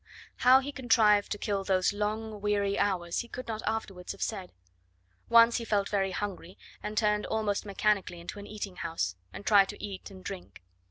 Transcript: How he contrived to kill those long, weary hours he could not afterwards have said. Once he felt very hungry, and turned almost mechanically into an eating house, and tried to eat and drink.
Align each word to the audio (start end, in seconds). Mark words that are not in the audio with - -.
How 0.37 0.61
he 0.61 0.71
contrived 0.71 1.31
to 1.31 1.37
kill 1.37 1.63
those 1.63 1.93
long, 1.93 2.41
weary 2.41 2.75
hours 2.79 3.19
he 3.19 3.27
could 3.27 3.47
not 3.47 3.61
afterwards 3.67 4.13
have 4.13 4.21
said. 4.23 4.51
Once 5.29 5.57
he 5.57 5.63
felt 5.63 5.89
very 5.89 6.09
hungry, 6.09 6.57
and 6.81 6.97
turned 6.97 7.27
almost 7.27 7.67
mechanically 7.67 8.19
into 8.19 8.39
an 8.39 8.47
eating 8.47 8.77
house, 8.77 9.15
and 9.31 9.45
tried 9.45 9.69
to 9.69 9.83
eat 9.83 10.09
and 10.09 10.23
drink. 10.25 10.63